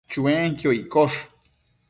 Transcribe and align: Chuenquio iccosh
Chuenquio 0.09 0.71
iccosh 0.71 1.19